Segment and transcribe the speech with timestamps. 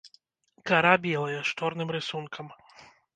[0.69, 2.47] Кара белая, з чорным рысункам.